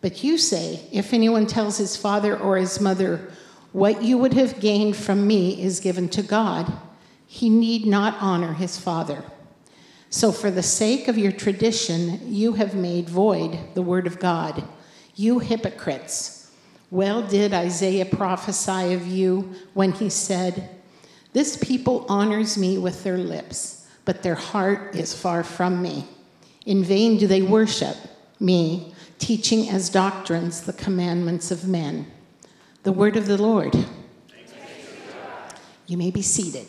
[0.00, 3.30] But you say, if anyone tells his father or his mother,
[3.72, 6.72] what you would have gained from me is given to God,
[7.26, 9.22] he need not honor his father.
[10.08, 14.64] So, for the sake of your tradition, you have made void the word of God.
[15.14, 16.50] You hypocrites.
[16.90, 20.68] Well did Isaiah prophesy of you when he said,
[21.32, 26.06] This people honors me with their lips, but their heart is far from me.
[26.66, 27.96] In vain do they worship
[28.40, 32.10] me, teaching as doctrines the commandments of men.
[32.82, 33.76] The word of the Lord.
[35.86, 36.66] You may be seated.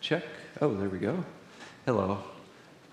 [0.00, 0.24] Check.
[0.60, 1.22] Oh, there we go.
[1.84, 2.18] Hello.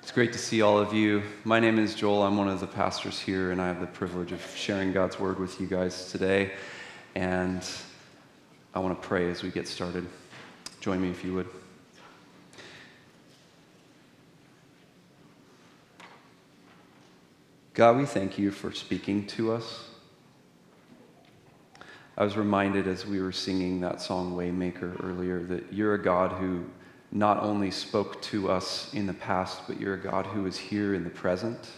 [0.03, 1.23] It's great to see all of you.
[1.45, 2.23] My name is Joel.
[2.23, 5.40] I'm one of the pastors here, and I have the privilege of sharing God's word
[5.40, 6.52] with you guys today.
[7.16, 7.66] And
[8.76, 10.06] I want to pray as we get started.
[10.81, 11.48] Join me if you would.
[17.73, 19.85] God, we thank you for speaking to us.
[22.18, 26.34] I was reminded as we were singing that song Waymaker earlier that you're a God
[26.34, 26.66] who
[27.14, 30.94] not only spoke to us in the past, but you're a God who is here
[30.96, 31.72] in the present.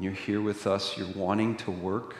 [0.00, 2.16] You're here with us, you're wanting to work.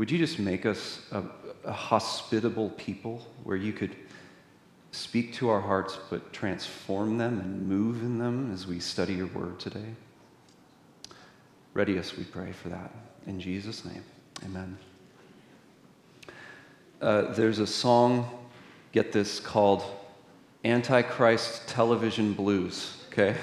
[0.00, 1.22] Would you just make us a,
[1.62, 3.94] a hospitable people where you could
[4.92, 9.26] speak to our hearts but transform them and move in them as we study your
[9.26, 9.84] word today?
[11.74, 12.90] Ready us, we pray, for that.
[13.26, 14.02] In Jesus' name,
[14.42, 14.78] amen.
[17.02, 18.26] Uh, there's a song,
[18.92, 19.84] get this, called
[20.64, 23.36] Antichrist Television Blues, okay?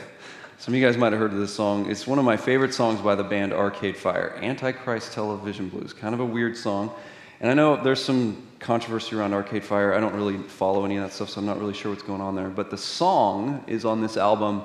[0.59, 1.87] Some of you guys might have heard of this song.
[1.87, 5.93] It's one of my favorite songs by the band Arcade Fire, Antichrist Television Blues.
[5.93, 6.91] Kind of a weird song.
[7.39, 9.93] And I know there's some controversy around Arcade Fire.
[9.93, 12.21] I don't really follow any of that stuff, so I'm not really sure what's going
[12.21, 12.49] on there.
[12.49, 14.63] But the song is on this album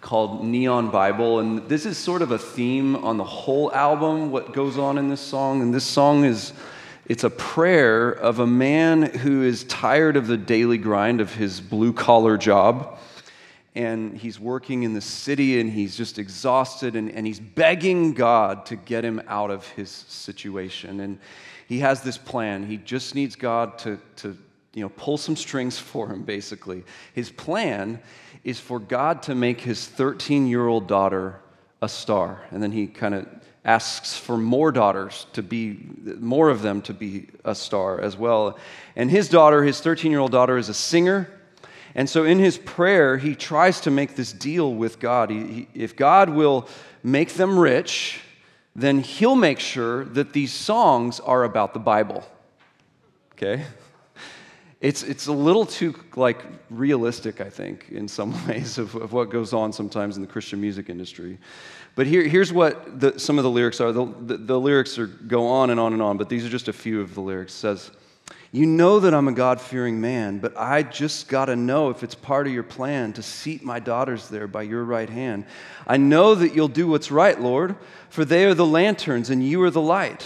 [0.00, 1.40] called Neon Bible.
[1.40, 5.10] And this is sort of a theme on the whole album, what goes on in
[5.10, 5.60] this song.
[5.60, 6.54] And this song is.
[7.06, 11.60] It's a prayer of a man who is tired of the daily grind of his
[11.60, 12.98] blue collar job
[13.74, 18.66] and he's working in the city and he's just exhausted and, and he's begging God
[18.66, 21.00] to get him out of his situation.
[21.00, 21.18] And
[21.66, 22.64] he has this plan.
[22.64, 24.36] He just needs God to, to
[24.74, 26.84] you know, pull some strings for him, basically.
[27.14, 28.00] His plan
[28.44, 31.40] is for God to make his 13 year old daughter
[31.82, 32.42] a star.
[32.50, 33.26] And then he kind of
[33.64, 35.78] asks for more daughters to be,
[36.20, 38.58] more of them to be a star as well.
[38.94, 41.28] And his daughter, his 13 year old daughter, is a singer
[41.94, 45.30] and so in his prayer, he tries to make this deal with God.
[45.30, 46.68] He, he, if God will
[47.02, 48.20] make them rich,
[48.74, 52.24] then he'll make sure that these songs are about the Bible.
[53.32, 53.64] Okay?
[54.80, 59.30] It's, it's a little too like realistic, I think, in some ways of, of what
[59.30, 61.38] goes on sometimes in the Christian music industry.
[61.94, 63.92] But here, here's what the, some of the lyrics are.
[63.92, 66.66] The, the, the lyrics are, go on and on and on, but these are just
[66.66, 67.54] a few of the lyrics.
[67.54, 67.90] It says,
[68.54, 72.04] you know that I'm a God fearing man, but I just got to know if
[72.04, 75.46] it's part of your plan to seat my daughters there by your right hand.
[75.88, 77.74] I know that you'll do what's right, Lord,
[78.10, 80.24] for they are the lanterns and you are the light.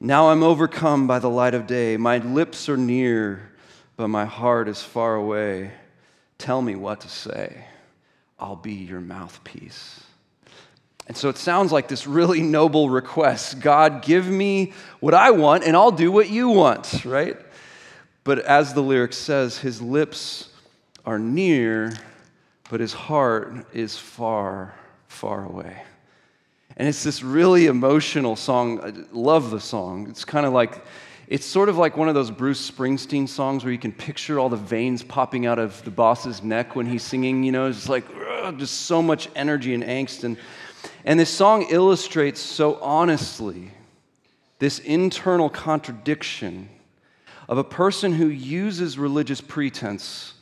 [0.00, 1.98] Now I'm overcome by the light of day.
[1.98, 3.52] My lips are near,
[3.98, 5.70] but my heart is far away.
[6.38, 7.66] Tell me what to say.
[8.38, 10.02] I'll be your mouthpiece.
[11.08, 15.64] And so it sounds like this really noble request God, give me what I want,
[15.64, 17.36] and I'll do what you want, right?
[18.24, 20.50] But as the lyric says, his lips
[21.04, 21.94] are near,
[22.70, 24.74] but his heart is far,
[25.08, 25.82] far away.
[26.76, 28.80] And it's this really emotional song.
[28.80, 30.08] I love the song.
[30.08, 30.82] It's kind of like
[31.30, 34.48] It's sort of like one of those Bruce Springsteen songs where you can picture all
[34.48, 38.04] the veins popping out of the boss's neck when he's singing, you know, it's like
[38.28, 40.24] ugh, just so much energy and angst.
[40.24, 40.36] And,
[41.04, 43.70] and this song illustrates so honestly
[44.58, 46.68] this internal contradiction
[47.50, 50.34] of a person who uses religious pretense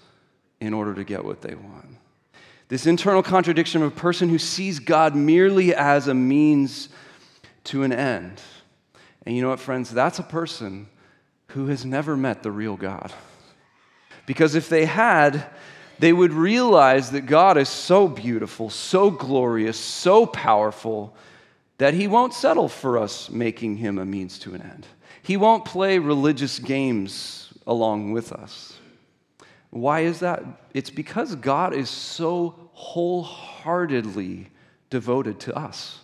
[0.60, 1.96] in order to get what they want.
[2.68, 6.90] This internal contradiction of a person who sees God merely as a means
[7.64, 8.42] to an end.
[9.24, 9.90] And you know what, friends?
[9.90, 10.86] That's a person
[11.48, 13.10] who has never met the real God.
[14.26, 15.46] Because if they had,
[15.98, 21.16] they would realize that God is so beautiful, so glorious, so powerful,
[21.78, 24.86] that He won't settle for us making Him a means to an end.
[25.28, 28.78] He won't play religious games along with us.
[29.68, 30.42] Why is that?
[30.72, 34.48] It's because God is so wholeheartedly
[34.88, 36.00] devoted to us.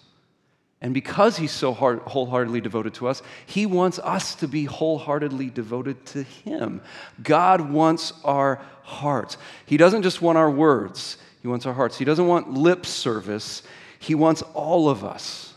[0.82, 5.48] And because he's so hard, wholeheartedly devoted to us, he wants us to be wholeheartedly
[5.48, 6.82] devoted to him.
[7.22, 9.38] God wants our hearts.
[9.64, 11.96] He doesn't just want our words, he wants our hearts.
[11.96, 13.62] He doesn't want lip service,
[13.98, 15.53] he wants all of us.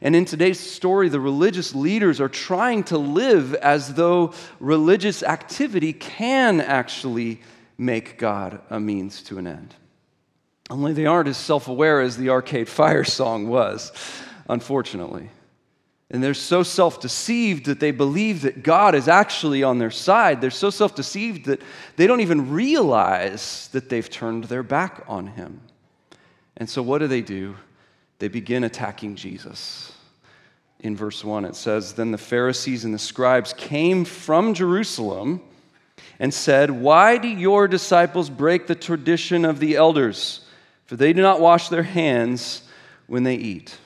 [0.00, 5.92] And in today's story, the religious leaders are trying to live as though religious activity
[5.92, 7.40] can actually
[7.76, 9.74] make God a means to an end.
[10.70, 13.92] Only they aren't as self aware as the Arcade Fire song was
[14.48, 15.28] unfortunately.
[16.10, 20.40] And they're so self deceived that they believe that God is actually on their side.
[20.40, 21.60] They're so self deceived that
[21.96, 25.60] they don't even realize that they've turned their back on Him.
[26.56, 27.56] And so, what do they do?
[28.18, 29.92] They begin attacking Jesus.
[30.80, 35.40] In verse 1, it says Then the Pharisees and the scribes came from Jerusalem
[36.18, 40.44] and said, Why do your disciples break the tradition of the elders?
[40.86, 42.62] For they do not wash their hands
[43.06, 43.76] when they eat.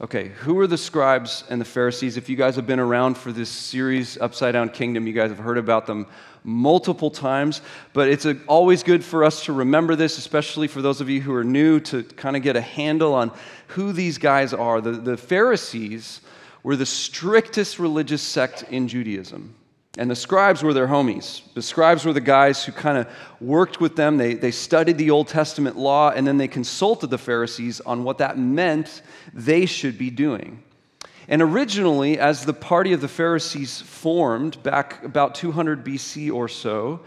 [0.00, 2.16] Okay, who are the scribes and the Pharisees?
[2.16, 5.38] If you guys have been around for this series, Upside Down Kingdom, you guys have
[5.38, 6.06] heard about them
[6.44, 7.60] multiple times.
[7.92, 11.20] But it's a, always good for us to remember this, especially for those of you
[11.20, 13.32] who are new, to kind of get a handle on
[13.68, 14.80] who these guys are.
[14.80, 16.20] The, the Pharisees
[16.62, 19.54] were the strictest religious sect in Judaism.
[19.98, 21.42] And the scribes were their homies.
[21.52, 23.08] The scribes were the guys who kind of
[23.40, 24.16] worked with them.
[24.16, 28.18] They, they studied the Old Testament law, and then they consulted the Pharisees on what
[28.18, 29.02] that meant
[29.34, 30.62] they should be doing.
[31.28, 37.00] And originally, as the party of the Pharisees formed back about 200 BC or so,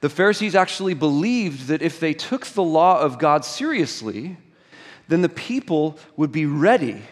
[0.00, 4.38] the Pharisees actually believed that if they took the law of God seriously,
[5.08, 7.02] then the people would be ready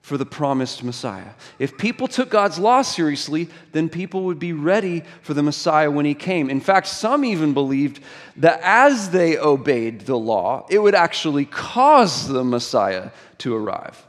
[0.00, 1.32] for the promised Messiah.
[1.58, 6.06] If people took God's law seriously, then people would be ready for the Messiah when
[6.06, 6.48] he came.
[6.48, 8.02] In fact, some even believed
[8.38, 14.02] that as they obeyed the law, it would actually cause the Messiah to arrive.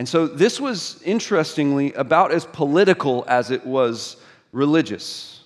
[0.00, 4.16] And so this was, interestingly, about as political as it was
[4.50, 5.42] religious.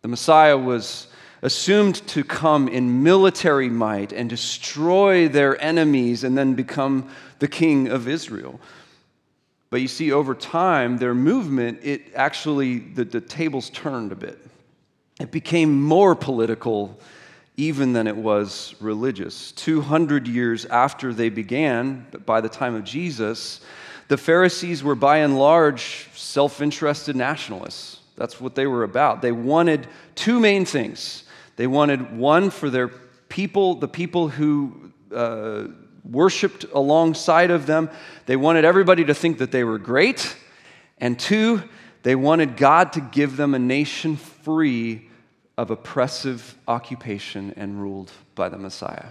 [0.00, 1.08] The Messiah was
[1.42, 7.88] assumed to come in military might and destroy their enemies and then become the king
[7.88, 8.58] of Israel.
[9.68, 14.38] But you see, over time, their movement, it actually, the, the tables turned a bit.
[15.20, 16.98] It became more political
[17.58, 19.52] even than it was religious.
[19.52, 23.60] 200 years after they began, by the time of Jesus,
[24.08, 28.00] the Pharisees were by and large self interested nationalists.
[28.16, 29.22] That's what they were about.
[29.22, 31.24] They wanted two main things.
[31.56, 32.88] They wanted one for their
[33.28, 35.64] people, the people who uh,
[36.04, 37.90] worshiped alongside of them.
[38.26, 40.36] They wanted everybody to think that they were great.
[40.98, 41.62] And two,
[42.02, 45.08] they wanted God to give them a nation free
[45.56, 49.06] of oppressive occupation and ruled by the Messiah.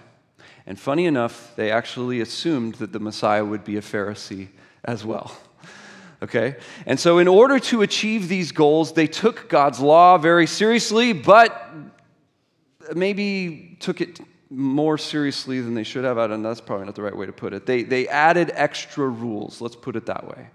[0.65, 4.49] And funny enough, they actually assumed that the Messiah would be a Pharisee
[4.85, 5.35] as well.
[6.21, 6.55] Okay?
[6.85, 11.69] And so, in order to achieve these goals, they took God's law very seriously, but
[12.95, 14.19] maybe took it
[14.49, 16.17] more seriously than they should have.
[16.17, 17.65] Out and that's probably not the right way to put it.
[17.65, 20.47] They, they added extra rules, let's put it that way.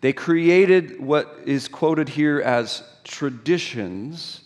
[0.00, 4.42] They created what is quoted here as traditions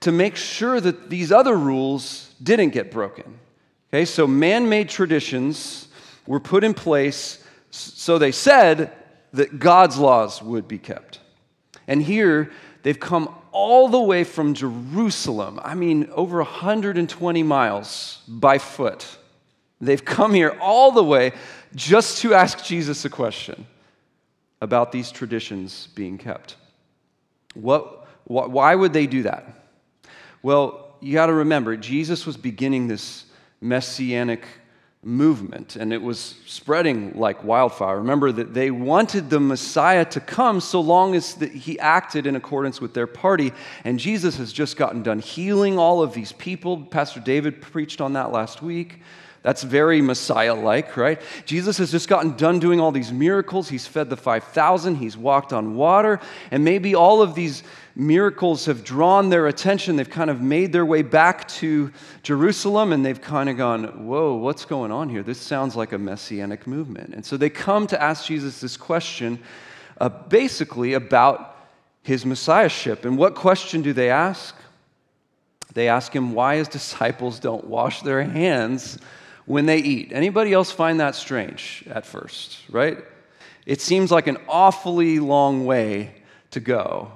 [0.00, 3.38] to make sure that these other rules didn't get broken.
[3.92, 5.88] Okay, so man made traditions
[6.26, 7.41] were put in place
[7.72, 8.92] so they said
[9.32, 11.18] that God's laws would be kept.
[11.88, 12.52] And here
[12.82, 19.18] they've come all the way from Jerusalem, I mean, over 120 miles by foot.
[19.80, 21.32] They've come here all the way
[21.74, 23.66] just to ask Jesus a question
[24.60, 26.56] about these traditions being kept.
[27.54, 29.44] What, wh- why would they do that?
[30.42, 33.24] Well, you got to remember, Jesus was beginning this
[33.60, 34.44] messianic
[35.04, 37.98] movement, and it was spreading like wildfire.
[37.98, 42.36] Remember that they wanted the Messiah to come so long as that he acted in
[42.36, 43.52] accordance with their party.
[43.82, 46.82] And Jesus has just gotten done healing all of these people.
[46.84, 49.00] Pastor David preached on that last week.
[49.42, 51.20] That's very Messiah like, right?
[51.46, 53.68] Jesus has just gotten done doing all these miracles.
[53.68, 56.20] He's fed the 5,000, he's walked on water,
[56.52, 57.64] and maybe all of these
[57.96, 59.96] miracles have drawn their attention.
[59.96, 61.90] They've kind of made their way back to
[62.22, 65.24] Jerusalem and they've kind of gone, Whoa, what's going on here?
[65.24, 67.12] This sounds like a messianic movement.
[67.12, 69.40] And so they come to ask Jesus this question
[70.00, 71.56] uh, basically about
[72.02, 73.04] his messiahship.
[73.04, 74.54] And what question do they ask?
[75.74, 78.98] They ask him why his disciples don't wash their hands
[79.46, 80.12] when they eat.
[80.12, 82.98] Anybody else find that strange at first, right?
[83.66, 86.14] It seems like an awfully long way
[86.50, 87.12] to go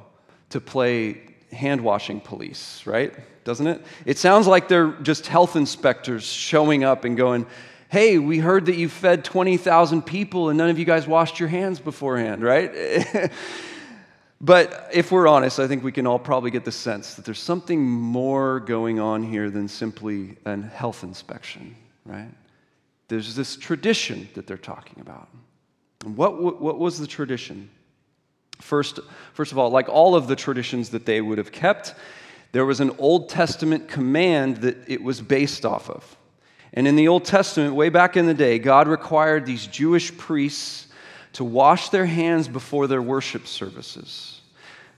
[0.50, 1.21] to play
[1.52, 3.12] hand washing police, right?
[3.45, 3.85] Doesn't it?
[4.04, 7.47] It sounds like they're just health inspectors showing up and going,
[7.88, 11.49] Hey, we heard that you fed 20,000 people and none of you guys washed your
[11.49, 12.73] hands beforehand, right?
[14.40, 17.38] but if we're honest, I think we can all probably get the sense that there's
[17.38, 22.30] something more going on here than simply a health inspection, right?
[23.08, 25.28] There's this tradition that they're talking about.
[26.04, 27.70] And what, what was the tradition?
[28.60, 29.00] First,
[29.34, 31.94] first of all, like all of the traditions that they would have kept,
[32.52, 36.16] there was an Old Testament command that it was based off of.
[36.72, 40.88] And in the Old Testament, way back in the day, God required these Jewish priests
[41.34, 44.40] to wash their hands before their worship services.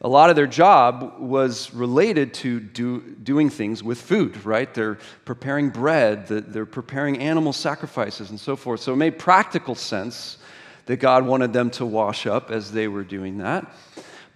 [0.01, 4.73] A lot of their job was related to do, doing things with food, right?
[4.73, 8.81] They're preparing bread, they're preparing animal sacrifices, and so forth.
[8.81, 10.39] So it made practical sense
[10.87, 13.71] that God wanted them to wash up as they were doing that.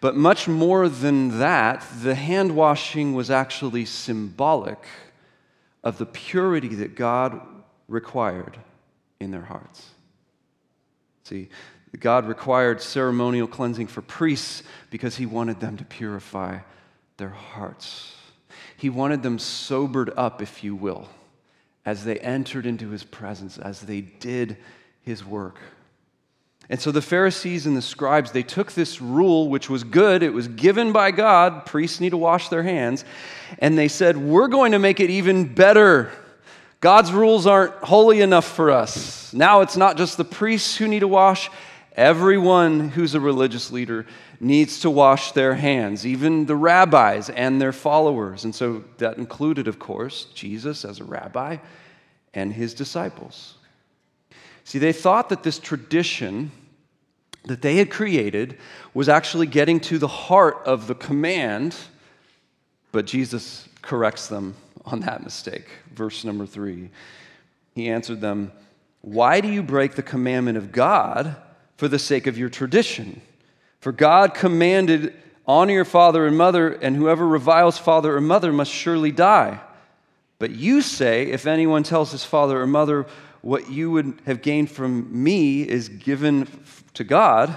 [0.01, 4.85] But much more than that, the hand washing was actually symbolic
[5.85, 7.41] of the purity that God
[7.87, 8.59] required
[9.21, 9.91] in their hearts.
[11.23, 11.51] See,
[12.01, 16.59] God required ceremonial cleansing for priests because he wanted them to purify
[17.19, 18.15] their hearts.
[18.77, 21.09] He wanted them sobered up, if you will,
[21.85, 24.57] as they entered into his presence, as they did
[25.03, 25.59] his work.
[26.71, 30.33] And so the Pharisees and the scribes, they took this rule, which was good, it
[30.33, 33.05] was given by God, priests need to wash their hands,
[33.59, 36.11] and they said, We're going to make it even better.
[36.81, 39.33] God's rules aren't holy enough for us.
[39.33, 41.51] Now it's not just the priests who need to wash,
[41.95, 44.07] everyone who's a religious leader
[44.41, 48.45] needs to wash their hands, even the rabbis and their followers.
[48.45, 51.59] And so that included, of course, Jesus as a rabbi
[52.35, 53.55] and his disciples.
[54.65, 56.51] See, they thought that this tradition
[57.45, 58.57] that they had created
[58.95, 61.77] was actually getting to the heart of the command,
[62.93, 65.67] but Jesus corrects them on that mistake.
[65.93, 66.91] Verse number three.
[67.75, 68.53] He answered them,
[69.01, 71.37] Why do you break the commandment of God
[71.83, 73.21] for the sake of your tradition?
[73.81, 75.15] For God commanded,
[75.49, 79.59] Honor your father and mother, and whoever reviles father or mother must surely die.
[80.39, 83.07] But you say, If anyone tells his father or mother,
[83.41, 86.47] what you would have gained from me is given
[86.95, 87.53] to God,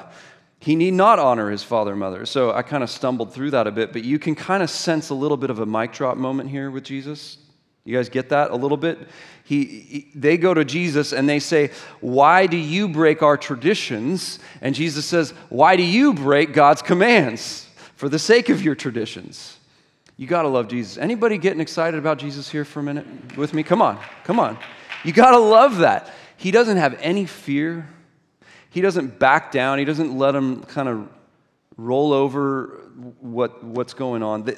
[0.58, 2.26] he need not honor his father and mother.
[2.26, 5.12] So I kind of stumbled through that a bit, but you can kind of sense
[5.12, 7.38] a little bit of a mic drop moment here with Jesus.
[7.84, 8.98] You guys get that a little bit?
[9.46, 11.70] He, he, they go to Jesus and they say,
[12.02, 14.40] Why do you break our traditions?
[14.60, 19.60] And Jesus says, Why do you break God's commands for the sake of your traditions?
[20.18, 20.98] You got to love Jesus.
[20.98, 23.62] Anybody getting excited about Jesus here for a minute with me?
[23.62, 24.58] Come on, come on.
[25.04, 26.12] You got to love that.
[26.38, 27.88] He doesn't have any fear.
[28.72, 29.78] He doesn't back down.
[29.78, 31.08] He doesn't let them kind of
[31.78, 32.82] roll over
[33.20, 34.52] what, what's going on.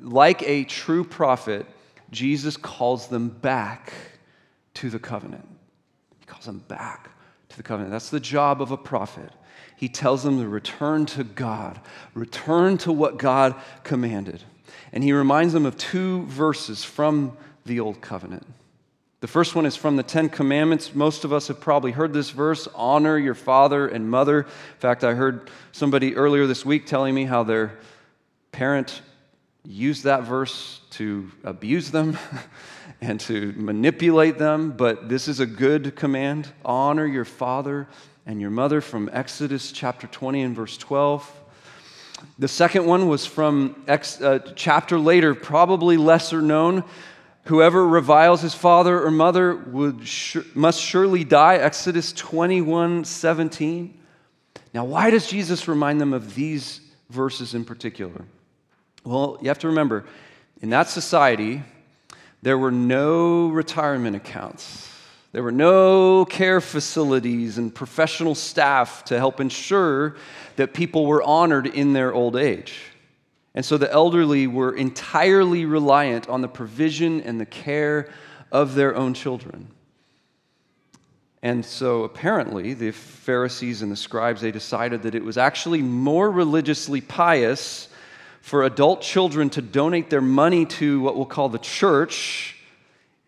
[0.00, 1.64] Like a true prophet,
[2.10, 3.92] Jesus calls them back
[4.74, 5.46] to the covenant.
[6.18, 7.10] He calls them back
[7.48, 7.92] to the covenant.
[7.92, 9.30] That's the job of a prophet.
[9.76, 11.80] He tells them to return to God,
[12.14, 14.42] return to what God commanded.
[14.92, 18.46] And he reminds them of two verses from the Old Covenant.
[19.20, 20.94] The first one is from the Ten Commandments.
[20.94, 24.40] Most of us have probably heard this verse honor your father and mother.
[24.40, 27.78] In fact, I heard somebody earlier this week telling me how their
[28.50, 29.00] parent
[29.64, 32.18] used that verse to abuse them
[33.02, 36.48] and to manipulate them, but this is a good command.
[36.64, 37.88] Honor your father
[38.26, 41.40] and your mother from Exodus chapter 20 and verse 12.
[42.38, 46.84] The second one was from a uh, chapter later, probably lesser known,
[47.46, 50.08] Whoever reviles his father or mother would
[50.54, 51.56] must surely die.
[51.56, 53.98] Exodus 21 17.
[54.72, 56.80] Now, why does Jesus remind them of these
[57.10, 58.24] verses in particular?
[59.04, 60.04] Well, you have to remember,
[60.60, 61.64] in that society,
[62.42, 64.88] there were no retirement accounts.
[65.30, 70.16] There were no care facilities and professional staff to help ensure
[70.56, 72.80] that people were honored in their old age.
[73.54, 78.10] And so the elderly were entirely reliant on the provision and the care
[78.50, 79.68] of their own children.
[81.42, 86.30] And so apparently, the Pharisees and the scribes, they decided that it was actually more
[86.30, 87.88] religiously pious
[88.42, 92.56] for adult children to donate their money to what we'll call the church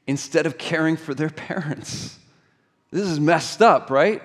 [0.09, 2.19] instead of caring for their parents.
[2.91, 4.21] This is messed up, right?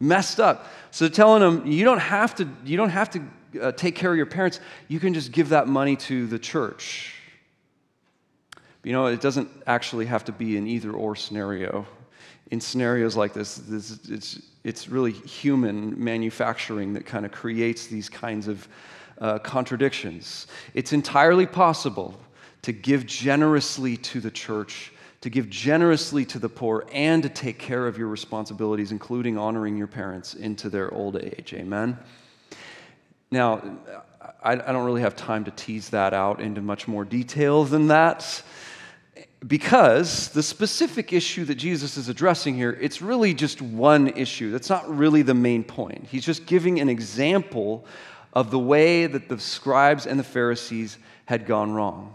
[0.00, 0.66] Messed up.
[0.92, 3.22] So telling them you don't have to, you don't have to
[3.60, 4.60] uh, take care of your parents.
[4.86, 7.14] You can just give that money to the church.
[8.84, 11.86] You know, it doesn't actually have to be an either or scenario.
[12.52, 18.08] In scenarios like this, this it's, it's really human manufacturing that kind of creates these
[18.08, 18.68] kinds of
[19.20, 20.46] uh, contradictions.
[20.74, 22.18] It's entirely possible
[22.62, 27.58] to give generously to the church, to give generously to the poor, and to take
[27.58, 31.52] care of your responsibilities, including honoring your parents into their old age.
[31.54, 31.98] Amen?
[33.30, 33.62] Now,
[34.42, 38.42] I, don't really have time to tease that out into much more detail than that
[39.46, 44.50] because the specific issue that Jesus is addressing here, it's really just one issue.
[44.50, 46.06] That's not really the main point.
[46.06, 47.84] He's just giving an example
[48.34, 52.14] of the way that the scribes and the Pharisees had gone wrong.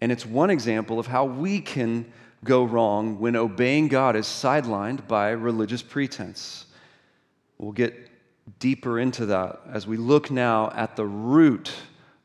[0.00, 2.12] And it's one example of how we can
[2.44, 6.66] go wrong when obeying God is sidelined by religious pretense.
[7.58, 8.10] We'll get
[8.58, 11.72] deeper into that as we look now at the root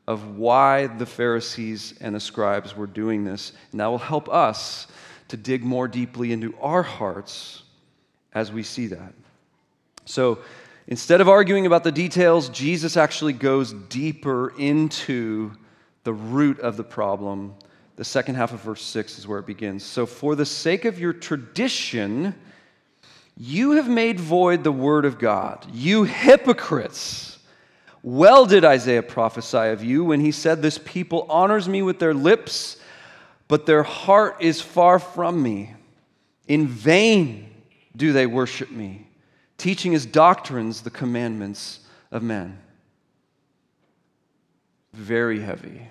[0.06, 3.52] of why the Pharisees and the scribes were doing this.
[3.70, 4.86] And that will help us
[5.28, 7.62] to dig more deeply into our hearts
[8.34, 9.14] as we see that.
[10.04, 10.40] So,
[10.88, 15.52] Instead of arguing about the details, Jesus actually goes deeper into
[16.04, 17.54] the root of the problem.
[17.96, 19.84] The second half of verse 6 is where it begins.
[19.84, 22.34] So, for the sake of your tradition,
[23.36, 25.66] you have made void the word of God.
[25.72, 27.38] You hypocrites!
[28.02, 32.14] Well did Isaiah prophesy of you when he said, This people honors me with their
[32.14, 32.78] lips,
[33.46, 35.74] but their heart is far from me.
[36.48, 37.48] In vain
[37.94, 39.06] do they worship me
[39.62, 41.78] teaching as doctrines the commandments
[42.10, 42.58] of men.
[44.92, 45.86] Very heavy,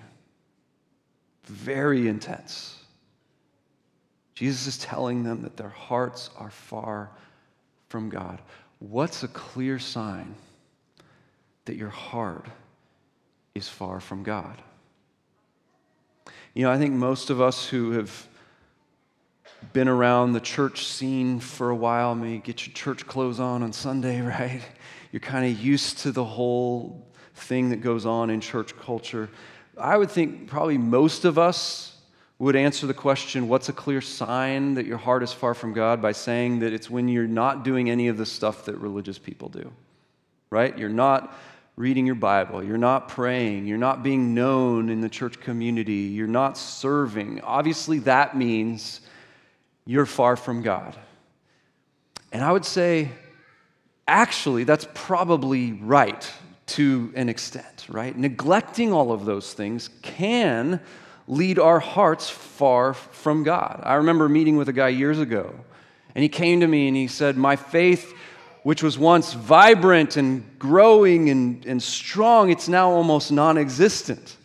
[1.46, 2.78] very intense.
[4.34, 7.12] Jesus is telling them that their hearts are far
[7.88, 8.42] from God.
[8.78, 10.34] What's a clear sign
[11.64, 12.44] that your heart
[13.54, 14.60] is far from God?
[16.52, 18.28] You know, I think most of us who have
[19.72, 23.72] been around the church scene for a while, maybe get your church clothes on on
[23.72, 24.62] Sunday, right?
[25.12, 29.28] You're kind of used to the whole thing that goes on in church culture.
[29.78, 31.96] I would think probably most of us
[32.38, 36.02] would answer the question, What's a clear sign that your heart is far from God?
[36.02, 39.48] by saying that it's when you're not doing any of the stuff that religious people
[39.48, 39.70] do,
[40.50, 40.76] right?
[40.76, 41.36] You're not
[41.76, 46.26] reading your Bible, you're not praying, you're not being known in the church community, you're
[46.26, 47.40] not serving.
[47.42, 49.00] Obviously, that means
[49.86, 50.96] you're far from God.
[52.32, 53.10] And I would say,
[54.06, 56.30] actually, that's probably right
[56.66, 58.16] to an extent, right?
[58.16, 60.80] Neglecting all of those things can
[61.28, 63.80] lead our hearts far from God.
[63.84, 65.54] I remember meeting with a guy years ago,
[66.14, 68.14] and he came to me and he said, My faith,
[68.62, 74.36] which was once vibrant and growing and, and strong, it's now almost non existent.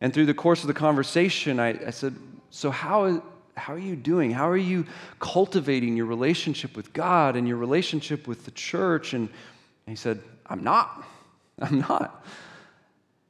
[0.00, 2.14] And through the course of the conversation, I, I said,
[2.50, 3.22] So, how,
[3.56, 4.30] how are you doing?
[4.30, 4.86] How are you
[5.20, 9.14] cultivating your relationship with God and your relationship with the church?
[9.14, 11.04] And, and he said, I'm not.
[11.60, 12.24] I'm not.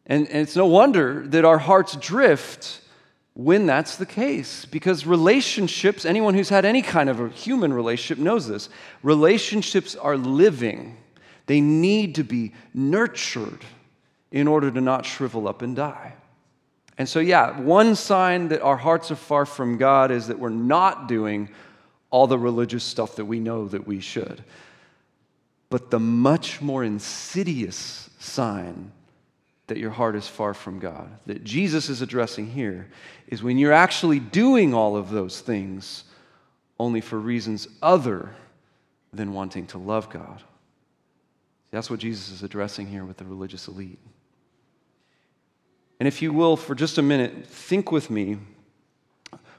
[0.07, 2.81] And, and it's no wonder that our hearts drift
[3.35, 4.65] when that's the case.
[4.65, 8.69] Because relationships, anyone who's had any kind of a human relationship knows this,
[9.03, 10.97] relationships are living,
[11.47, 13.65] they need to be nurtured
[14.31, 16.15] in order to not shrivel up and die.
[16.97, 20.49] And so, yeah, one sign that our hearts are far from God is that we're
[20.51, 21.49] not doing
[22.11, 24.45] all the religious stuff that we know that we should.
[25.71, 28.93] But the much more insidious sign
[29.67, 32.89] that your heart is far from God, that Jesus is addressing here,
[33.27, 36.05] is when you're actually doing all of those things
[36.79, 38.31] only for reasons other
[39.13, 40.43] than wanting to love God.
[41.71, 43.99] That's what Jesus is addressing here with the religious elite.
[46.01, 48.39] And if you will, for just a minute, think with me.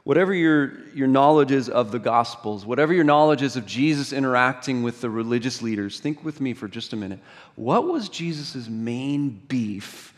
[0.04, 4.84] Whatever your, your knowledge is of the Gospels, whatever your knowledge is of Jesus interacting
[4.84, 7.20] with the religious leaders, think with me for just a minute.
[7.56, 10.14] What was Jesus' main beef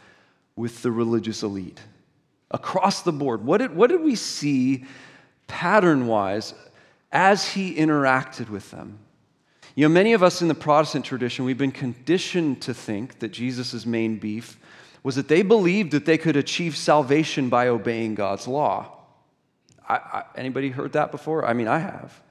[0.57, 1.79] with the religious elite?
[2.51, 4.85] Across the board, what did, what did we see
[5.47, 6.53] pattern wise
[7.11, 8.99] as he interacted with them.
[9.75, 13.29] You know, many of us in the Protestant tradition, we've been conditioned to think that
[13.29, 14.59] Jesus' main beef
[15.03, 18.91] was that they believed that they could achieve salvation by obeying God's law.
[19.87, 21.45] I, I, anybody heard that before?
[21.45, 22.21] I mean, I have.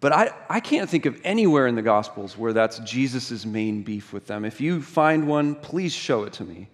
[0.00, 4.12] But I, I can't think of anywhere in the Gospels where that's Jesus' main beef
[4.12, 4.44] with them.
[4.44, 6.68] If you find one, please show it to me.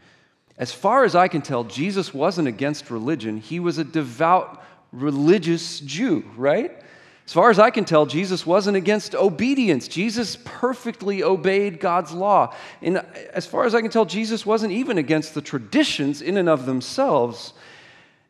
[0.59, 5.81] As far as I can tell, Jesus wasn't against religion, he was a devout religious
[5.81, 6.81] Jew, right?
[7.27, 9.89] As far as I can tell, Jesus wasn't against obedience.
[9.89, 12.55] Jesus perfectly obeyed God's law.
[12.81, 12.99] And
[13.33, 16.67] as far as I can tell, Jesus wasn't even against the traditions in and of
[16.67, 17.53] themselves.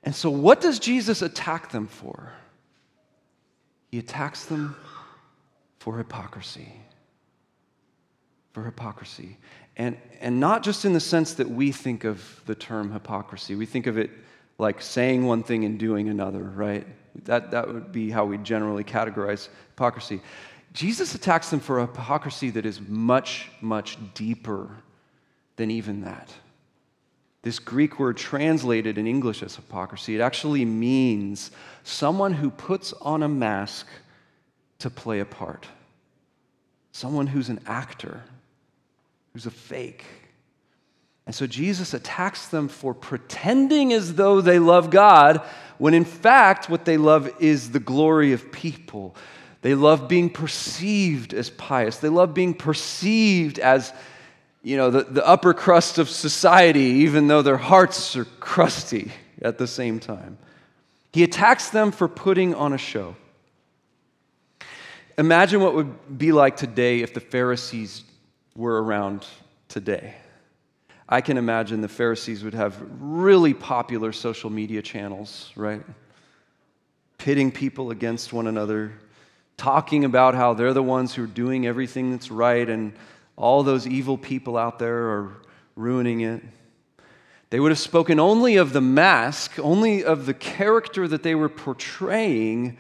[0.03, 2.33] And so, what does Jesus attack them for?
[3.91, 4.77] He attacks them
[5.79, 6.73] for hypocrisy.
[8.53, 9.37] For hypocrisy.
[9.77, 13.67] And, and not just in the sense that we think of the term hypocrisy, we
[13.67, 14.11] think of it
[14.59, 16.87] like saying one thing and doing another, right?
[17.25, 20.21] That, that would be how we generally categorize hypocrisy.
[20.73, 24.71] Jesus attacks them for a hypocrisy that is much, much deeper
[25.57, 26.31] than even that.
[27.43, 31.51] This Greek word translated in English as hypocrisy, it actually means
[31.85, 33.87] someone who puts on a mask
[34.81, 35.67] to play a part
[36.97, 38.23] someone who's an actor,
[39.35, 40.07] who's a fake.
[41.27, 45.43] And so Jesus attacks them for pretending as though they love God,
[45.79, 49.17] when in fact, what they love is the glory of people.
[49.63, 53.93] They love being perceived as pious, they love being perceived as
[54.63, 59.59] you know, the, the upper crust of society, even though their hearts are crusty at
[59.59, 60.39] the same time.
[61.13, 63.15] He attacks them for putting on a show.
[65.17, 68.03] Imagine what would be like today if the Pharisees
[68.57, 69.25] were around
[69.69, 70.17] today.
[71.09, 75.83] I can imagine the Pharisees would have really popular social media channels, right?
[77.19, 78.93] Pitting people against one another,
[79.57, 82.93] talking about how they're the ones who are doing everything that's right and
[83.37, 85.33] all those evil people out there are
[85.77, 86.43] ruining it.
[87.51, 91.49] They would have spoken only of the mask, only of the character that they were
[91.49, 92.79] portraying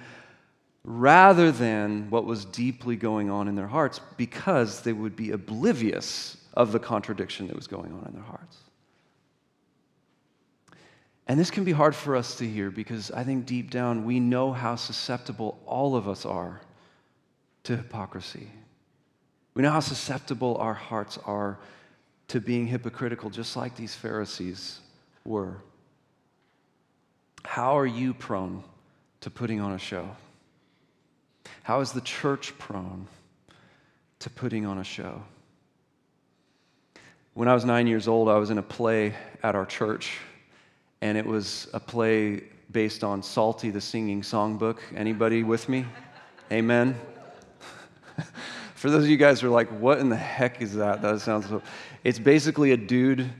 [0.82, 6.36] rather than what was deeply going on in their hearts because they would be oblivious
[6.56, 8.56] of the contradiction that was going on in their hearts.
[11.28, 14.20] And this can be hard for us to hear because I think deep down we
[14.20, 16.60] know how susceptible all of us are
[17.64, 18.48] to hypocrisy.
[19.54, 21.58] We know how susceptible our hearts are
[22.28, 24.80] to being hypocritical, just like these Pharisees
[25.24, 25.56] were.
[27.44, 28.62] How are you prone
[29.20, 30.08] to putting on a show?
[31.62, 33.08] How is the church prone
[34.20, 35.22] to putting on a show?
[37.36, 40.16] When I was nine years old, I was in a play at our church,
[41.02, 44.78] and it was a play based on Salty the Singing Songbook.
[44.96, 45.84] Anybody with me?
[46.50, 46.98] Amen.
[48.74, 51.02] For those of you guys who are like, what in the heck is that?
[51.02, 51.60] That sounds so.
[52.04, 53.30] It's basically a dude,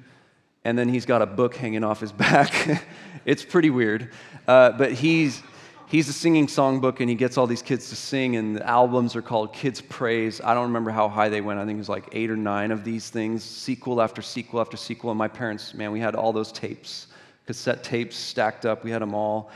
[0.67, 2.85] and then he's got a book hanging off his back.
[3.25, 4.13] it's pretty weird.
[4.47, 5.43] Uh, but he's
[5.87, 9.17] he's a singing songbook and he gets all these kids to sing and the albums
[9.17, 10.41] are called kids praise.
[10.41, 11.59] I don't remember how high they went.
[11.59, 14.77] I think it was like eight or nine of these things sequel after sequel after
[14.77, 15.11] sequel.
[15.11, 17.07] And my parents man we had all those tapes
[17.47, 18.85] cassette tapes stacked up.
[18.85, 19.51] We had them all.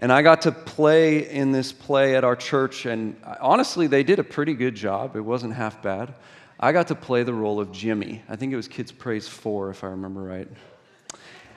[0.00, 4.18] And i got to play in this play at our church and honestly they did
[4.18, 5.16] a pretty good job.
[5.16, 6.14] It wasn't half bad.
[6.58, 8.22] I got to play the role of jimmy.
[8.28, 10.48] I think it was kids praise 4 if i remember right.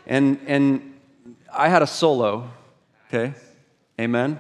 [0.06, 0.94] And and
[1.54, 2.50] i had a solo
[3.08, 3.34] okay
[4.00, 4.40] Amen?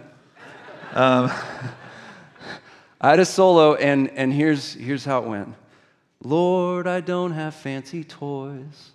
[0.93, 1.31] Um,
[3.01, 5.55] I had a solo, and, and here's, here's how it went
[6.23, 8.91] Lord, I don't have fancy toys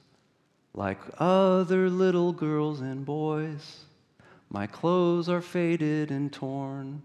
[0.75, 3.85] like other little girls and boys.
[4.51, 7.03] My clothes are faded and torn.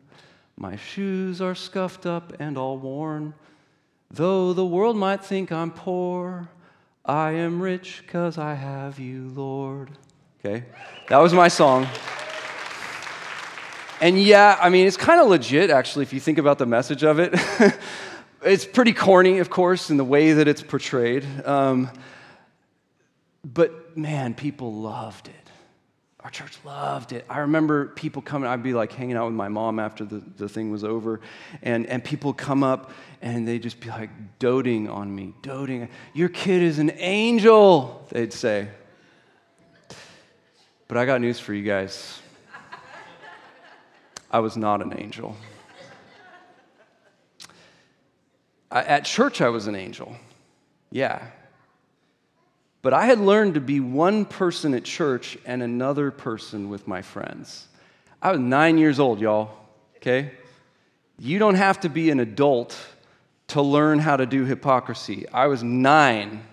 [0.57, 3.33] My shoes are scuffed up and all worn.
[4.09, 6.49] Though the world might think I'm poor,
[7.05, 9.91] I am rich because I have you, Lord.
[10.39, 10.65] Okay?
[11.09, 11.87] That was my song.
[13.99, 17.03] And yeah, I mean, it's kind of legit, actually, if you think about the message
[17.03, 17.33] of it.
[18.43, 21.25] it's pretty corny, of course, in the way that it's portrayed.
[21.45, 21.89] Um,
[23.43, 25.33] but man, people loved it.
[26.19, 27.25] Our church loved it.
[27.29, 30.49] I remember people coming, I'd be like hanging out with my mom after the, the
[30.49, 31.21] thing was over,
[31.63, 35.89] and, and people come up and they'd just be like doting on me, doting.
[36.13, 38.67] Your kid is an angel, they'd say.
[40.87, 42.21] But I got news for you guys.
[44.31, 45.35] I was not an angel.
[48.69, 50.15] I, at church, I was an angel.
[50.91, 51.27] Yeah.
[52.81, 57.01] But I had learned to be one person at church and another person with my
[57.01, 57.67] friends.
[58.21, 59.51] I was nine years old, y'all.
[59.97, 60.31] okay?
[61.19, 62.77] You don't have to be an adult
[63.47, 65.27] to learn how to do hypocrisy.
[65.29, 66.43] I was nine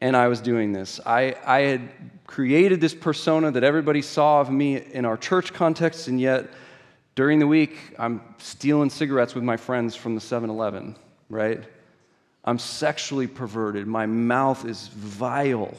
[0.00, 1.00] and I was doing this.
[1.04, 1.88] I, I had
[2.26, 6.48] created this persona that everybody saw of me in our church context, and yet
[7.14, 10.96] during the week, I'm stealing cigarettes with my friends from the 7 Eleven,
[11.28, 11.62] right?
[12.44, 13.86] I'm sexually perverted.
[13.86, 15.74] My mouth is vile.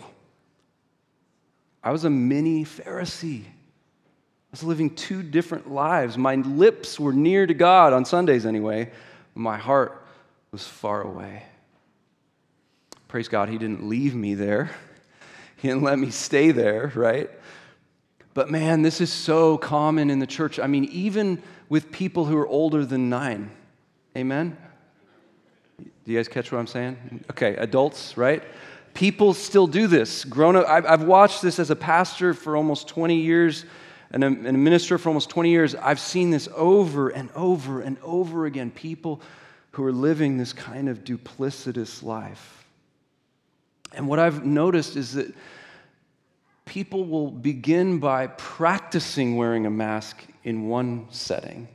[1.84, 3.43] I was a mini Pharisee.
[3.43, 6.17] I was living two different lives.
[6.17, 8.91] My lips were near to God on Sundays, anyway.
[9.34, 10.05] My heart
[10.51, 11.43] was far away.
[13.12, 14.71] Praise God, He didn't leave me there.
[15.58, 17.30] He didn't let me stay there, right?
[18.34, 20.60] But man, this is so common in the church.
[20.60, 23.52] I mean, even with people who are older than nine.
[24.17, 24.58] Amen?
[25.78, 27.24] Do you guys catch what I'm saying?
[27.30, 28.41] Okay, adults, right?
[28.95, 30.26] People still do this.
[30.26, 33.65] Grown up, I've watched this as a pastor for almost 20 years
[34.10, 35.76] and a, and a minister for almost 20 years.
[35.76, 38.71] I've seen this over and over and over again.
[38.71, 39.21] People
[39.74, 42.61] who are living this kind of duplicitous life.
[43.93, 45.34] And what I've noticed is that
[46.65, 51.67] people will begin by practicing wearing a mask in one setting.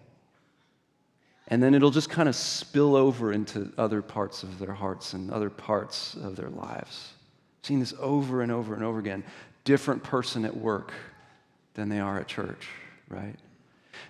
[1.48, 5.30] And then it'll just kind of spill over into other parts of their hearts and
[5.30, 7.12] other parts of their lives.
[7.60, 9.22] I've seen this over and over and over again.
[9.64, 10.92] Different person at work
[11.74, 12.68] than they are at church,
[13.08, 13.36] right?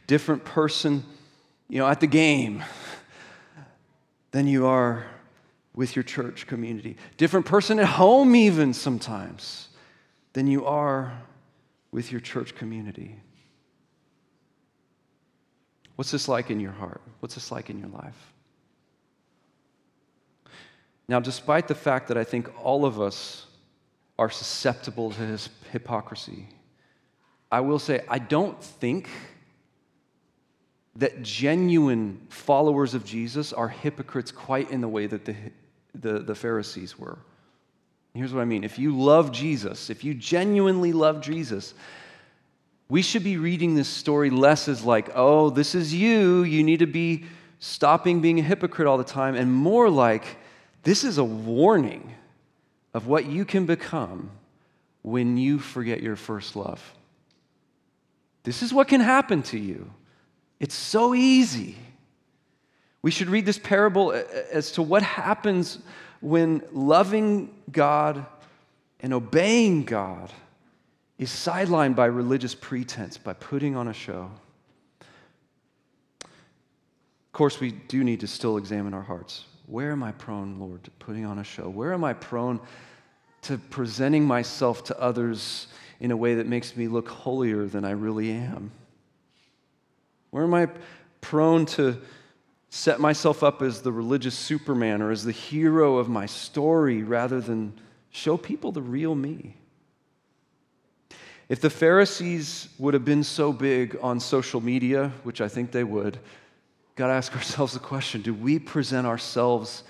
[0.06, 1.04] Different person,
[1.68, 2.64] you know, at the game
[4.30, 5.06] than you are
[5.76, 6.96] with your church community.
[7.18, 9.68] Different person at home, even sometimes,
[10.32, 11.22] than you are
[11.92, 13.14] with your church community.
[15.94, 17.00] What's this like in your heart?
[17.20, 18.32] What's this like in your life?
[21.08, 23.46] Now, despite the fact that I think all of us
[24.18, 26.48] are susceptible to his hypocrisy,
[27.52, 29.08] I will say I don't think
[30.96, 35.36] that genuine followers of Jesus are hypocrites quite in the way that the,
[36.00, 37.18] the, the Pharisees were.
[38.14, 41.74] Here's what I mean if you love Jesus, if you genuinely love Jesus,
[42.88, 46.78] we should be reading this story less as like, oh, this is you, you need
[46.78, 47.24] to be
[47.58, 50.38] stopping being a hypocrite all the time, and more like,
[50.82, 52.14] this is a warning
[52.94, 54.30] of what you can become
[55.02, 56.94] when you forget your first love.
[58.44, 59.90] This is what can happen to you.
[60.60, 61.76] It's so easy.
[63.06, 65.78] We should read this parable uh, uh, as to what happens
[66.20, 68.26] when loving God
[68.98, 70.32] and obeying God
[71.16, 74.28] is sidelined by religious pretense, by putting on a show.
[76.20, 79.44] Of course, we do need to still examine our hearts.
[79.66, 81.68] Where am I prone, Lord, to putting on a show?
[81.68, 82.58] Where am I prone
[83.42, 85.68] to presenting myself to others
[86.00, 88.72] in a way that makes me look holier than I really am?
[90.32, 90.66] Where am I
[91.20, 91.98] prone to
[92.76, 97.40] set myself up as the religious Superman or as the hero of my story rather
[97.40, 97.72] than
[98.10, 99.56] show people the real me?
[101.48, 105.84] If the Pharisees would have been so big on social media, which I think they
[105.84, 106.18] would,
[106.96, 109.82] got to ask ourselves the question do we present ourselves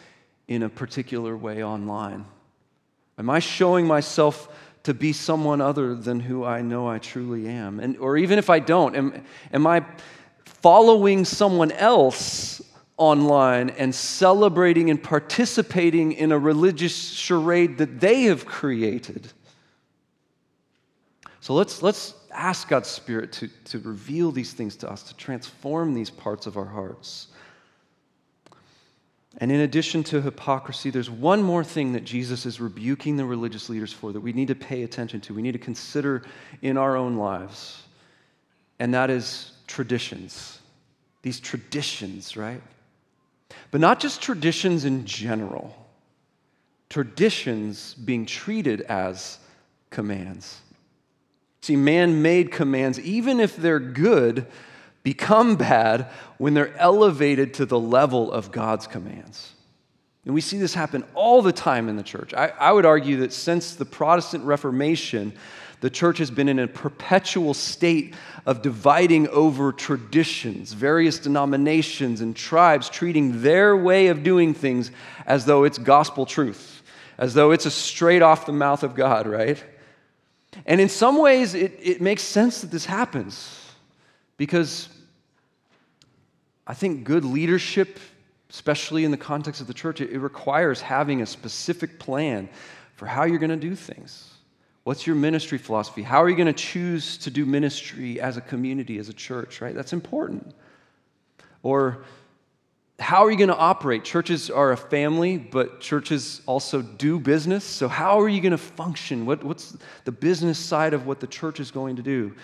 [0.46, 2.24] in a particular way online?
[3.18, 4.48] Am I showing myself
[4.84, 7.80] to be someone other than who I know I truly am?
[7.80, 9.84] And, or even if I don't, am, am I
[10.44, 12.62] following someone else
[12.96, 19.32] online and celebrating and participating in a religious charade that they have created?
[21.40, 25.94] So let's, let's ask God's Spirit to, to reveal these things to us, to transform
[25.94, 27.28] these parts of our hearts.
[29.38, 33.68] And in addition to hypocrisy, there's one more thing that Jesus is rebuking the religious
[33.68, 36.22] leaders for that we need to pay attention to, we need to consider
[36.62, 37.82] in our own lives,
[38.78, 40.60] and that is traditions.
[41.22, 42.62] These traditions, right?
[43.70, 45.74] But not just traditions in general,
[46.88, 49.38] traditions being treated as
[49.90, 50.60] commands.
[51.62, 54.46] See, man made commands, even if they're good,
[55.02, 59.52] become bad when they're elevated to the level of God's commands.
[60.24, 62.34] And we see this happen all the time in the church.
[62.34, 65.32] I, I, would argue that since the Protestant Reformation,
[65.80, 68.14] the church has been in a perpetual state
[68.46, 74.90] of dividing over traditions, various denominations and tribes treating their way of doing things
[75.26, 76.82] as though it's gospel truth,
[77.18, 79.62] as though it's a straight off the mouth of God, right?
[80.64, 83.70] And in some ways, it, it makes sense that this happens
[84.38, 84.88] because
[86.66, 87.98] I think good leadership,
[88.48, 92.48] especially in the context of the church, it, it requires having a specific plan
[92.94, 94.35] for how you're going to do things.
[94.86, 96.02] What's your ministry philosophy?
[96.04, 99.60] How are you going to choose to do ministry as a community, as a church,
[99.60, 99.74] right?
[99.74, 100.54] That's important.
[101.64, 102.04] Or
[103.00, 104.04] how are you going to operate?
[104.04, 107.64] Churches are a family, but churches also do business.
[107.64, 109.26] So, how are you going to function?
[109.26, 112.36] What, what's the business side of what the church is going to do?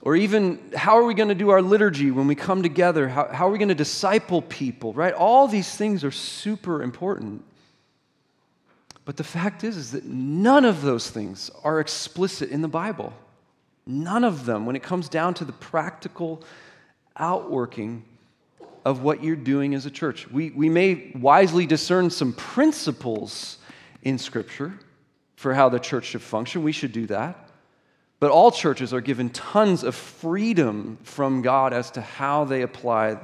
[0.00, 3.08] Or even, how are we going to do our liturgy when we come together?
[3.08, 5.12] How, how are we going to disciple people, right?
[5.12, 7.42] All these things are super important.
[9.04, 13.12] But the fact is, is that none of those things are explicit in the Bible.
[13.86, 16.42] None of them, when it comes down to the practical
[17.16, 18.04] outworking
[18.84, 20.30] of what you're doing as a church.
[20.30, 23.58] We, we may wisely discern some principles
[24.02, 24.78] in Scripture
[25.36, 26.62] for how the church should function.
[26.62, 27.48] We should do that.
[28.20, 33.18] But all churches are given tons of freedom from God as to how they apply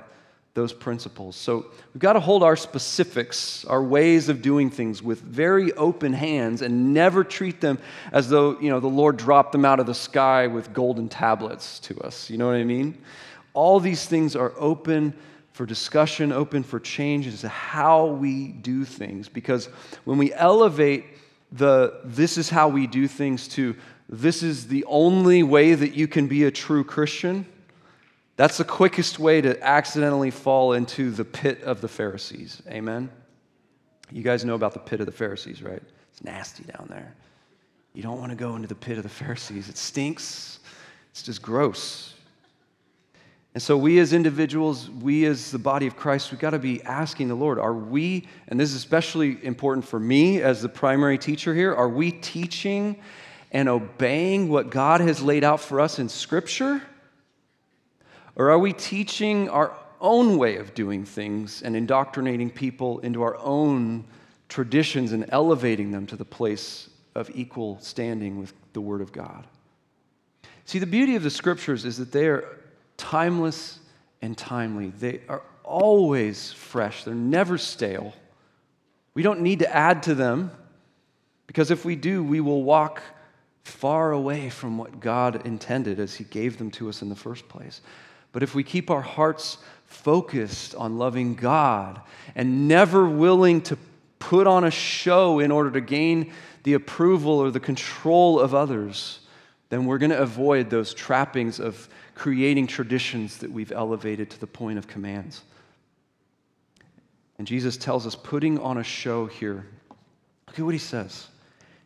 [0.60, 1.36] those principles.
[1.36, 6.12] So we've got to hold our specifics, our ways of doing things with very open
[6.12, 7.78] hands and never treat them
[8.12, 11.78] as though, you know, the Lord dropped them out of the sky with golden tablets
[11.80, 12.28] to us.
[12.28, 12.98] You know what I mean?
[13.54, 15.14] All these things are open
[15.52, 19.66] for discussion, open for change as to how we do things because
[20.04, 21.06] when we elevate
[21.52, 23.74] the this is how we do things to
[24.08, 27.46] this is the only way that you can be a true Christian,
[28.40, 32.62] that's the quickest way to accidentally fall into the pit of the Pharisees.
[32.68, 33.10] Amen?
[34.10, 35.82] You guys know about the pit of the Pharisees, right?
[36.10, 37.12] It's nasty down there.
[37.92, 39.68] You don't want to go into the pit of the Pharisees.
[39.68, 40.60] It stinks,
[41.10, 42.14] it's just gross.
[43.52, 46.82] And so, we as individuals, we as the body of Christ, we've got to be
[46.84, 51.18] asking the Lord, are we, and this is especially important for me as the primary
[51.18, 52.96] teacher here, are we teaching
[53.52, 56.80] and obeying what God has laid out for us in Scripture?
[58.36, 63.36] Or are we teaching our own way of doing things and indoctrinating people into our
[63.38, 64.04] own
[64.48, 69.46] traditions and elevating them to the place of equal standing with the Word of God?
[70.64, 72.44] See, the beauty of the Scriptures is that they are
[72.96, 73.80] timeless
[74.22, 74.90] and timely.
[74.90, 78.14] They are always fresh, they're never stale.
[79.14, 80.50] We don't need to add to them
[81.46, 83.02] because if we do, we will walk
[83.64, 87.48] far away from what God intended as He gave them to us in the first
[87.48, 87.80] place.
[88.32, 92.00] But if we keep our hearts focused on loving God
[92.34, 93.76] and never willing to
[94.18, 99.20] put on a show in order to gain the approval or the control of others,
[99.70, 104.46] then we're going to avoid those trappings of creating traditions that we've elevated to the
[104.46, 105.42] point of commands.
[107.38, 109.66] And Jesus tells us putting on a show here.
[110.46, 111.28] Look at what he says.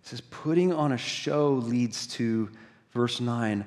[0.03, 2.51] He says, putting on a show leads to,
[2.93, 3.65] verse 9,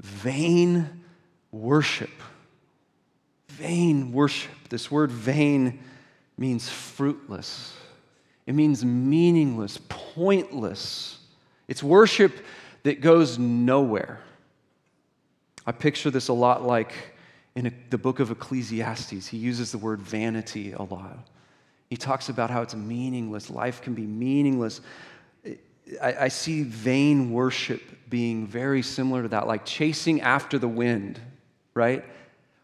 [0.00, 1.04] vain
[1.52, 2.10] worship.
[3.48, 4.50] Vain worship.
[4.68, 5.78] This word vain
[6.38, 7.74] means fruitless,
[8.46, 11.18] it means meaningless, pointless.
[11.68, 12.32] It's worship
[12.84, 14.20] that goes nowhere.
[15.66, 16.92] I picture this a lot like
[17.56, 19.26] in the book of Ecclesiastes.
[19.26, 21.26] He uses the word vanity a lot.
[21.90, 23.50] He talks about how it's meaningless.
[23.50, 24.80] Life can be meaningless.
[26.00, 31.20] I, I see vain worship being very similar to that, like chasing after the wind
[31.76, 32.04] right?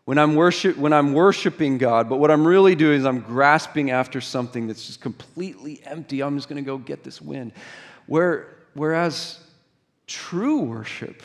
[0.05, 3.93] When I'm, worship, when I'm worshiping God, but what I'm really doing is I'm grasping
[3.93, 6.23] after something that's just completely empty.
[6.23, 7.53] I'm just going to go get this wind.
[8.07, 9.39] Where, whereas
[10.09, 11.23] true worship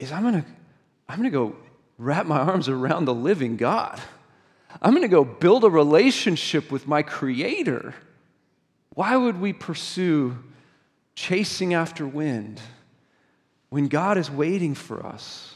[0.00, 0.48] is I'm going to
[1.08, 1.56] I'm going to go
[1.98, 4.00] wrap my arms around the living God.
[4.80, 7.94] I'm going to go build a relationship with my Creator.
[8.94, 10.38] Why would we pursue
[11.14, 12.60] chasing after wind
[13.68, 15.53] when God is waiting for us?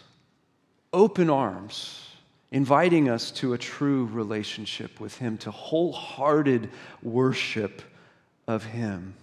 [0.92, 2.06] Open arms,
[2.50, 6.70] inviting us to a true relationship with Him, to wholehearted
[7.02, 7.82] worship
[8.46, 9.14] of Him.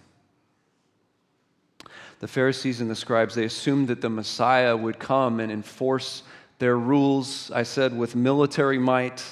[2.20, 6.22] The Pharisees and the scribes, they assumed that the Messiah would come and enforce
[6.58, 9.22] their rules, I said, with military might,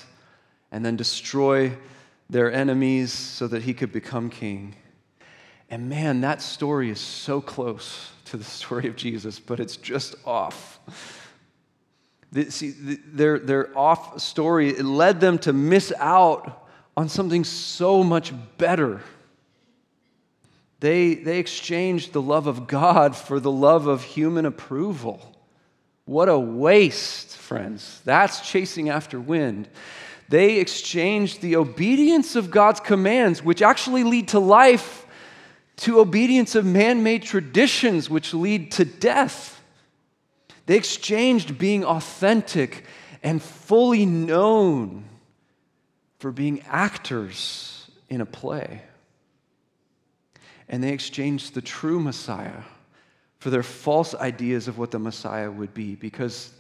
[0.71, 1.77] and then destroy
[2.29, 4.75] their enemies so that he could become king.
[5.71, 10.17] And man, that story is so close to the story of Jesus, but it's just
[10.27, 10.79] off.
[12.49, 16.67] See, their, their off story it led them to miss out
[16.97, 19.03] on something so much better.
[20.81, 25.35] They, they exchanged the love of God for the love of human approval.
[26.07, 28.03] What a waste, friends.
[28.05, 29.69] That's chasing after wind.
[30.29, 35.07] They exchanged the obedience of God's commands, which actually lead to life,
[35.77, 39.63] to obedience of man made traditions, which lead to death.
[40.67, 42.85] They exchanged being authentic
[43.23, 45.05] and fully known
[46.19, 48.83] for being actors in a play.
[50.69, 52.63] And they exchanged the true Messiah
[53.39, 56.53] for their false ideas of what the Messiah would be because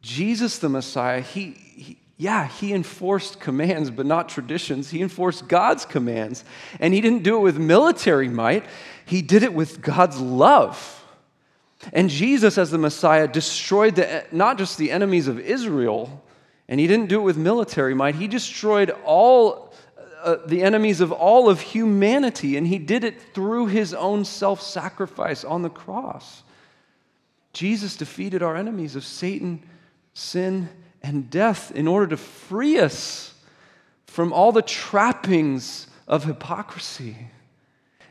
[0.00, 4.90] Jesus, the Messiah, he, he, Yeah, he enforced commands, but not traditions.
[4.90, 6.44] He enforced God's commands.
[6.80, 8.64] And he didn't do it with military might,
[9.04, 11.04] he did it with God's love.
[11.92, 16.22] And Jesus, as the Messiah, destroyed the, not just the enemies of Israel,
[16.68, 19.72] and he didn't do it with military might, he destroyed all
[20.22, 24.60] uh, the enemies of all of humanity, and he did it through his own self
[24.60, 26.42] sacrifice on the cross.
[27.52, 29.62] Jesus defeated our enemies of Satan,
[30.14, 30.68] sin,
[31.02, 33.34] and death in order to free us
[34.06, 37.16] from all the trappings of hypocrisy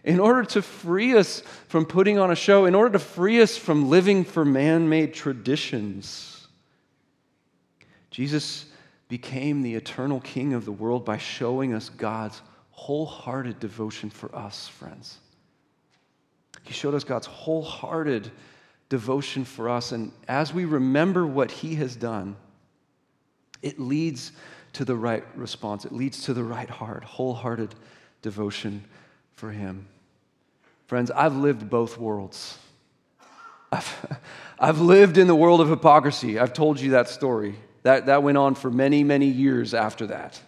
[0.08, 3.58] in order to free us from putting on a show, in order to free us
[3.58, 6.48] from living for man made traditions.
[8.10, 8.68] Jesus
[9.10, 12.42] became the eternal King of the world by showing us God's
[12.72, 15.18] wholehearted devotion for us, friends.
[16.64, 18.32] He showed us God's wholehearted
[18.88, 19.92] devotion for us.
[19.92, 22.38] And as we remember what He has done,
[23.62, 24.32] it leads
[24.72, 25.84] to the right response.
[25.84, 27.76] It leads to the right heart, wholehearted
[28.22, 28.86] devotion
[29.34, 29.86] for Him.
[30.88, 32.58] Friends, I've lived both worlds.
[33.72, 34.20] I've,
[34.60, 36.40] I've lived in the world of hypocrisy.
[36.40, 37.56] I've told you that story.
[37.84, 40.42] That, that went on for many, many years after that.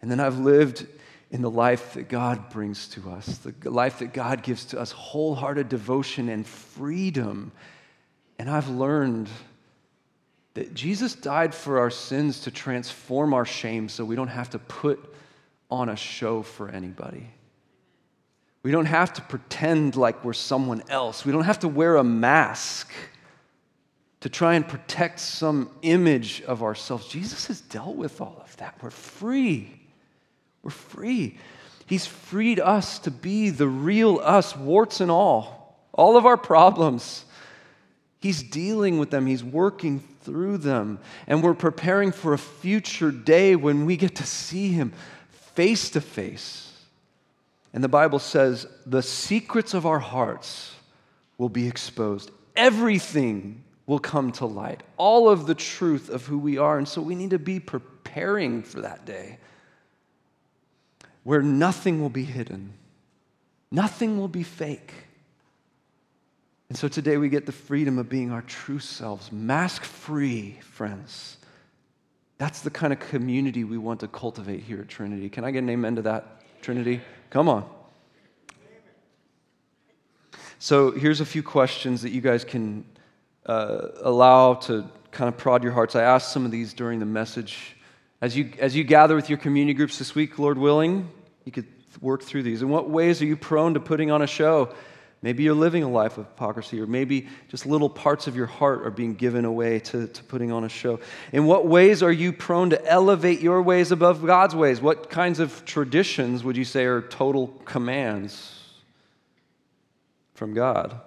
[0.00, 0.86] And then I've lived
[1.30, 4.92] in the life that God brings to us, the life that God gives to us,
[4.92, 7.52] wholehearted devotion and freedom.
[8.38, 9.28] And I've learned
[10.54, 14.58] that Jesus died for our sins to transform our shame so we don't have to
[14.58, 15.14] put
[15.70, 17.30] on a show for anybody.
[18.62, 21.24] We don't have to pretend like we're someone else.
[21.24, 22.92] We don't have to wear a mask
[24.20, 27.08] to try and protect some image of ourselves.
[27.08, 28.76] Jesus has dealt with all of that.
[28.80, 29.80] We're free.
[30.62, 31.38] We're free.
[31.86, 37.24] He's freed us to be the real us, warts and all, all of our problems.
[38.20, 41.00] He's dealing with them, He's working through them.
[41.26, 44.92] And we're preparing for a future day when we get to see Him
[45.54, 46.71] face to face.
[47.72, 50.74] And the Bible says the secrets of our hearts
[51.38, 52.30] will be exposed.
[52.54, 56.78] Everything will come to light, all of the truth of who we are.
[56.78, 59.38] And so we need to be preparing for that day
[61.24, 62.72] where nothing will be hidden,
[63.70, 64.92] nothing will be fake.
[66.68, 71.36] And so today we get the freedom of being our true selves, mask free, friends.
[72.38, 75.28] That's the kind of community we want to cultivate here at Trinity.
[75.28, 77.00] Can I get an amen to that, Trinity?
[77.30, 77.68] Come on.
[80.60, 82.84] So here's a few questions that you guys can
[83.46, 85.96] uh, allow to kind of prod your hearts.
[85.96, 87.76] I asked some of these during the message.
[88.20, 91.10] As you, as you gather with your community groups this week, Lord willing,
[91.44, 91.66] you could
[92.00, 92.62] work through these.
[92.62, 94.72] In what ways are you prone to putting on a show?
[95.22, 98.84] Maybe you're living a life of hypocrisy, or maybe just little parts of your heart
[98.84, 100.98] are being given away to, to putting on a show.
[101.30, 104.80] In what ways are you prone to elevate your ways above God's ways?
[104.80, 108.58] What kinds of traditions would you say are total commands
[110.34, 111.00] from God?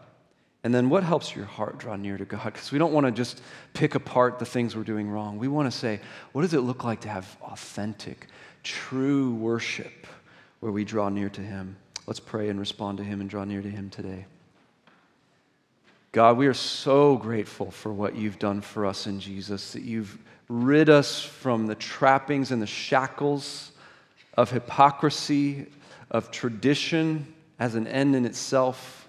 [0.63, 2.45] And then what helps your heart draw near to God?
[2.45, 3.41] Because we don't want to just
[3.73, 5.37] pick apart the things we're doing wrong.
[5.37, 5.99] We want to say,
[6.31, 8.27] what does it look like to have authentic,
[8.63, 10.07] true worship
[10.61, 11.75] where we draw near to Him?
[12.07, 14.25] Let's pray and respond to Him and draw near to Him today.
[16.11, 20.17] God, we are so grateful for what you've done for us in Jesus, that you've
[20.47, 23.71] rid us from the trappings and the shackles
[24.35, 25.65] of hypocrisy,
[26.11, 29.07] of tradition as an end in itself,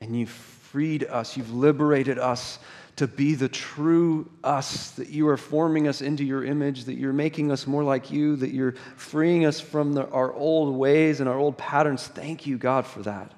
[0.00, 0.30] and you've
[0.76, 2.58] freed us, you've liberated us
[2.96, 7.14] to be the true us, that you are forming us into your image, that you're
[7.14, 11.30] making us more like you, that you're freeing us from the, our old ways and
[11.30, 12.06] our old patterns.
[12.06, 13.32] Thank you, God, for that.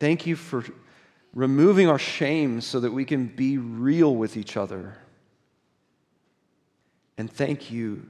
[0.00, 0.64] Thank you for
[1.32, 4.98] removing our shame so that we can be real with each other.
[7.18, 8.04] And thank you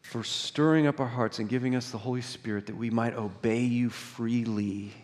[0.00, 3.60] for stirring up our hearts and giving us the Holy Spirit that we might obey
[3.60, 4.94] you freely